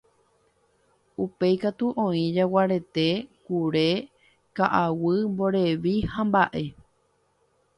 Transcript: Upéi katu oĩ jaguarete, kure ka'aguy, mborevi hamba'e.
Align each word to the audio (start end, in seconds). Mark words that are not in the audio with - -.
Upéi 1.23 1.55
katu 1.63 1.85
oĩ 2.05 2.23
jaguarete, 2.37 3.05
kure 3.49 3.85
ka'aguy, 4.61 5.19
mborevi 5.35 5.93
hamba'e. 6.15 6.63